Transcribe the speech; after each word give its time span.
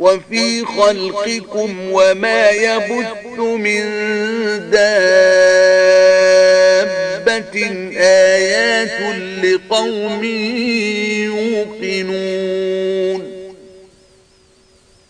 وفي 0.00 0.64
خلقكم 0.64 1.90
وما 1.92 2.50
يبث 2.50 3.38
من 3.38 3.80
دابة. 4.70 4.80
آيات 7.96 9.00
لقوم 9.44 10.24
يوقنون. 11.24 13.30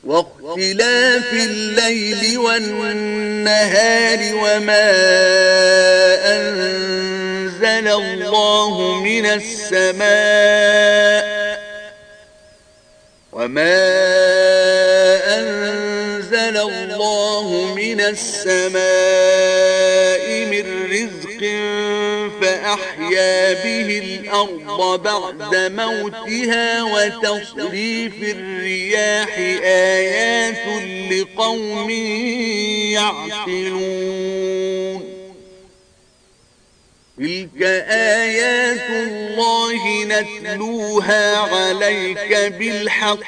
واختلاف 0.05 1.33
الليل 1.33 2.39
والنهار 2.39 4.19
وما 4.35 4.91
أنزل 6.37 7.89
الله 7.89 9.01
من 9.01 9.27
السماء 9.27 10.01
وما 13.33 14.17
أنزل 14.17 14.30
من 18.01 18.07
السماء 18.07 18.85
من 20.45 20.67
رزق 20.93 21.41
فأحيا 22.41 23.53
به 23.53 23.89
الأرض 23.99 25.03
بعد 25.03 25.55
موتها 25.73 26.83
وتصريف 26.83 28.15
الرياح 28.23 29.39
آيات 29.65 30.67
لقوم 31.13 31.91
يعقلون. 32.97 34.41
تلك 37.19 37.63
آيات 38.23 38.91
الله 38.91 40.05
نتلوها 40.05 41.37
عليك 41.37 42.33
بالحق. 42.59 43.21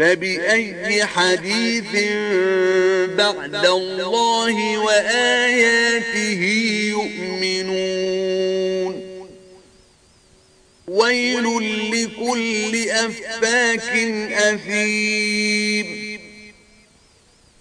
فبأي 0.00 1.04
حديث 1.04 1.92
بعد 3.16 3.66
الله 3.66 4.78
وآياته 4.78 6.42
يؤمنون؟ 6.90 8.50
ويل 10.88 11.44
لكل 11.92 12.90
أفاك 12.90 13.88
أثيم. 14.32 16.20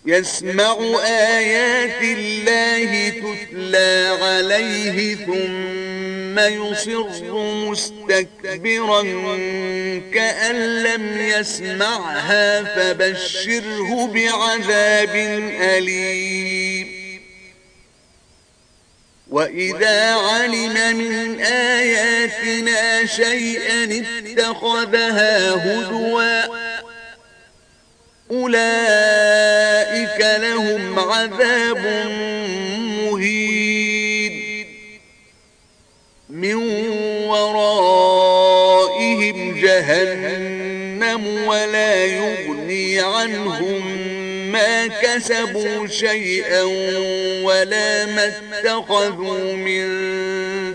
يسمع 0.05 0.77
آيات 1.05 2.01
الله 2.01 3.09
تتلى 3.09 4.17
عليه 4.21 5.15
ثم 5.15 5.78
يصر 6.47 7.33
مستكبرا 7.69 9.01
كأن 10.13 10.83
لم 10.83 11.21
يسمعها 11.21 12.63
فبشره 12.63 14.07
بعذاب 14.07 15.15
أليم. 15.61 16.99
وإذا 19.29 20.13
علم 20.13 20.97
من 20.97 21.41
آياتنا 21.41 23.05
شيئا 23.05 23.83
اتخذها 23.83 25.49
هدواً 25.49 26.69
أولئك 28.31 30.19
لهم 30.19 30.99
عذاب 30.99 31.85
من 36.39 36.55
ورائهم 37.27 38.39
جهنم 39.61 41.27
ولا 41.47 42.05
يغني 42.05 42.99
عنهم 42.99 43.97
ما 44.51 44.87
كسبوا 44.87 45.87
شيئا 45.87 46.63
ولا 47.43 48.05
ما 48.05 48.25
اتخذوا 48.27 49.53
من 49.53 49.85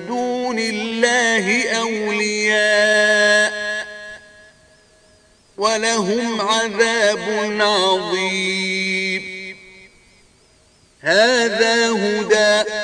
دون 0.07 0.59
الله 0.59 1.69
أولياء 1.69 3.55
ولهم 5.57 6.41
عذاب 6.41 7.57
عظيم. 7.61 9.35
هذا 11.01 11.91
هدى 11.91 12.84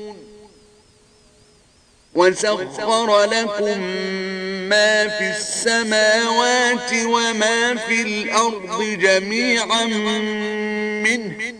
وسخر 2.15 3.23
لكم 3.23 3.81
ما 4.69 5.07
في 5.07 5.29
السماوات 5.29 6.93
وما 7.05 7.75
في 7.75 8.01
الأرض 8.01 8.83
جميعا 8.83 9.85
منه. 11.03 11.53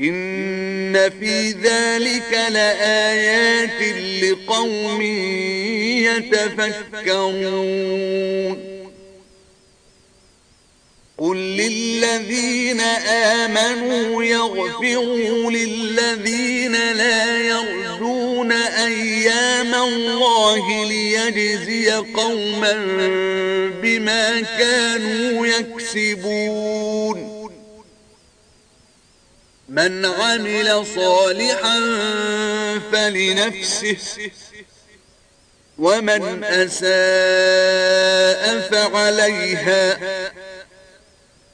إن 0.00 1.10
في 1.10 1.50
ذلك 1.50 2.32
لآيات 2.48 3.82
لقوم 4.22 5.02
يتفكرون. 7.02 8.72
قل 11.18 11.36
للذين 11.36 12.80
آمنوا 13.40 14.24
يغفروا 14.24 15.50
للذين 15.50 16.72
لا 16.72 17.36
يرجون 18.42 18.52
أيام 18.52 19.74
الله 19.74 20.84
ليجزي 20.84 21.90
قوما 21.90 22.72
بما 23.82 24.40
كانوا 24.40 25.46
يكسبون. 25.46 27.32
من 29.68 30.06
عمل 30.06 30.86
صالحا 30.94 31.80
فلنفسه 32.92 33.96
ومن 35.78 36.44
أساء 36.44 36.82
فعليها. 38.70 39.98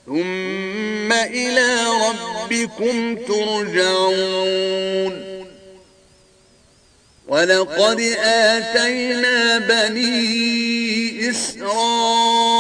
ثم 0.07 1.13
إلى 1.13 1.85
ربكم 2.09 3.17
ترجعون. 3.17 4.49
ولقد 7.29 8.01
آتينا 8.25 9.59
بني 9.59 11.31
إسرائيل 11.31 12.53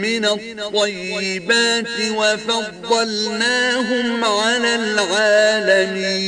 من 0.01 0.25
الطيبات 0.25 1.87
وفضلناهم 2.11 3.65
على 4.23 4.75
العالمين 4.75 6.25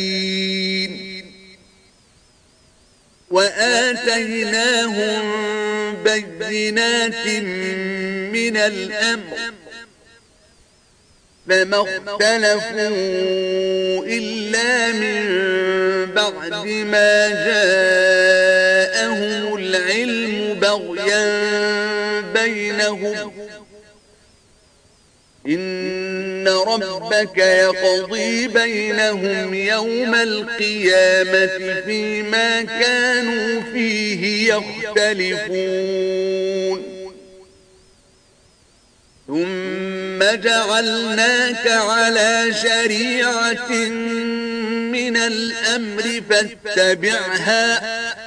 وآتيناهم 3.31 5.21
بينات 6.15 7.27
من 8.33 8.57
الأمر 8.57 9.37
فما 11.49 11.81
اختلفوا 11.81 12.77
إلا 14.05 14.91
من 14.91 15.25
بعد 16.13 16.67
ما 16.67 17.27
جاءهم 17.47 18.77
العلم 19.57 20.59
بغيا 20.59 22.21
بينهم 22.21 23.31
ربك 26.67 27.37
يقضي 27.37 28.47
بينهم 28.47 29.53
يوم 29.53 30.15
القيامة 30.15 31.81
فيما 31.85 32.61
كانوا 32.61 33.61
فيه 33.73 34.53
يختلفون. 34.53 36.17
ثم 39.27 40.19
جعلناك 40.19 41.67
على 41.67 42.53
شريعة 42.63 43.71
من 44.91 45.17
الأمر 45.17 46.21
فاتبعها. 46.29 48.26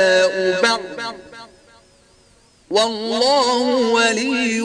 والله 2.71 3.61
ولي 3.91 4.59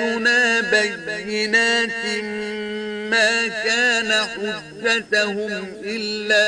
بينات 1.41 2.05
ما 3.09 3.47
كان 3.47 4.11
حجتهم 4.13 5.73
إلا 5.83 6.47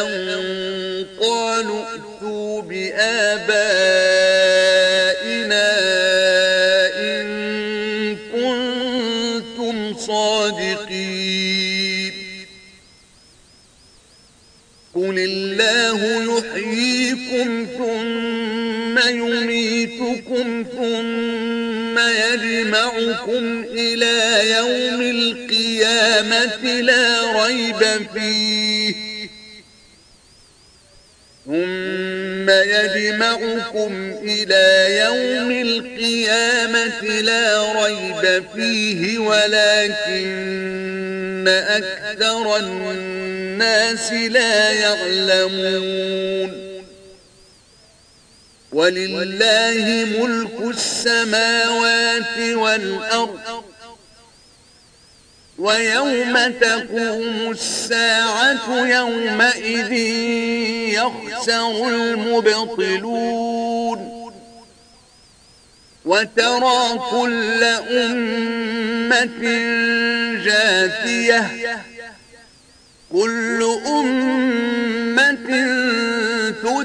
أن 0.00 1.06
قالوا 1.20 1.84
ائتوا 1.84 2.62
بآبائنا 2.62 3.97
يجمعكم 23.08 23.64
إلى 23.70 24.50
يوم 24.50 25.00
القيامة 25.02 26.80
لا 26.80 27.44
ريب 27.44 27.82
فيه. 28.14 28.94
ثم 31.46 32.50
يجمعكم 32.50 34.12
إلى 34.22 34.98
يوم 34.98 35.50
القيامة 35.50 37.20
لا 37.20 37.72
ريب 37.84 38.44
فيه 38.54 39.18
ولكن 39.18 40.68
أكثر 41.48 42.56
الناس 42.56 44.12
لا 44.12 44.70
يعلمون. 44.70 46.67
ولله 48.72 50.06
ملك 50.20 50.76
السماوات 50.76 52.38
والأرض. 52.38 53.64
ويوم 55.58 56.38
تقوم 56.60 57.50
الساعة 57.50 58.86
يومئذ 58.86 59.92
يخسر 60.92 61.88
المبطلون. 61.88 63.18
وترى 66.04 66.98
كل 67.10 67.64
أمة 67.90 69.42
جاثية. 70.44 71.50
كل 73.12 73.78
أمة 73.86 75.48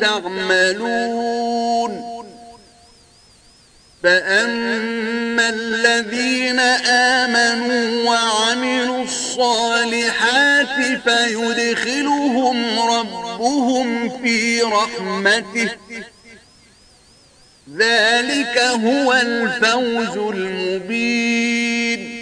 تعملون 0.00 1.56
فأما 4.02 5.48
الذين 5.48 6.60
آمنوا 7.20 8.10
وعملوا 8.10 9.02
الصالحات 9.04 10.98
فيدخلهم 11.08 12.80
ربهم 12.80 14.08
في 14.22 14.62
رحمته. 14.62 15.70
ذلك 17.76 18.58
هو 18.58 19.12
الفوز 19.12 20.16
المبين. 20.34 22.16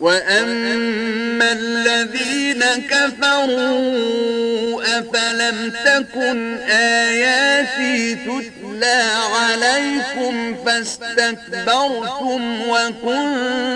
وأما 0.00 1.52
الذين 1.52 2.64
كفروا 2.90 4.75
أفلم 4.98 5.72
تكن 5.84 6.58
آياتي 6.70 8.14
تتلى 8.14 9.02
عليكم 9.34 10.56
فاستكبرتم 10.66 12.60
وكنتم 12.68 13.72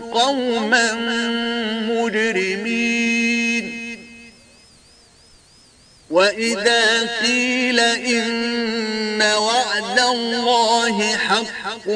قوما 0.00 0.92
مجرمين 1.88 3.84
وإذا 6.10 7.06
قيل 7.22 7.80
إن 7.80 9.22
وعد 9.22 9.98
الله 9.98 11.16
حق 11.16 11.88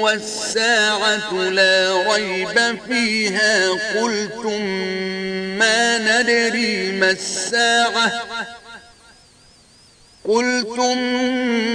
والساعة 0.00 1.32
لا 1.34 2.02
ريب 2.12 2.78
فيها 2.88 3.68
قلتم 3.70 4.62
ما 5.76 5.98
ندري 5.98 6.92
ما 6.92 7.10
الساعة. 7.10 8.22
قلتم 10.24 10.98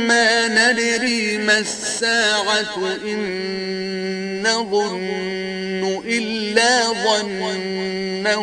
ما 0.08 0.48
ندري 0.48 1.38
ما 1.38 1.58
الساعة 1.58 2.98
إن 3.06 4.48
نظن 4.48 6.04
إلا 6.06 6.88
ظنا 6.88 8.36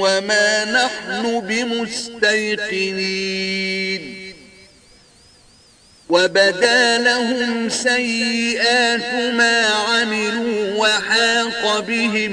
وما 0.00 0.64
نحن 0.64 1.40
بمستيقنين. 1.40 2.56
وبدا 6.08 6.98
لهم 6.98 7.68
سيئات 7.68 9.34
ما 9.34 9.66
عملوا 9.66 10.74
وحاق 10.76 11.80
بهم 11.80 12.32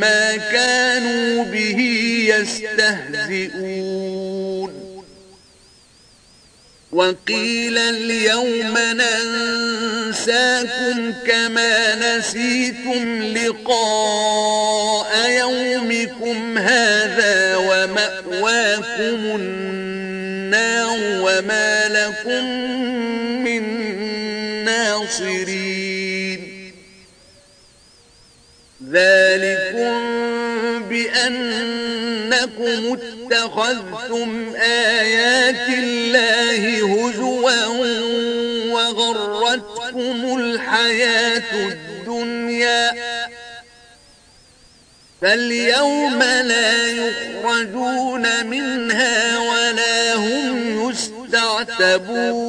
ما 0.00 0.36
كانوا 0.36 1.44
به 1.44 1.80
يستهزئون. 2.28 3.88
وقيل 6.92 7.78
اليوم 7.78 8.74
ننساكم 10.08 11.12
كما 11.26 11.94
نسيتم 11.94 13.22
لقاء 13.22 15.30
يومكم 15.30 16.58
هذا 16.58 17.56
ومأواكم 17.56 19.36
النار 19.40 20.98
وما 21.22 21.88
لكم 21.88 22.44
من 23.44 23.62
ناصرين. 24.64 26.40
ذلكم 28.92 29.27
بأنكم 31.08 32.98
اتخذتم 33.32 34.54
آيات 34.56 35.68
الله 35.68 36.62
هزوا 36.84 37.66
وغرتكم 38.72 40.38
الحياة 40.40 41.52
الدنيا 41.54 42.94
فاليوم 45.22 46.18
لا 46.22 46.86
يخرجون 46.86 48.46
منها 48.46 49.38
ولا 49.38 50.14
هم 50.14 50.90
يستعتبون 50.90 52.48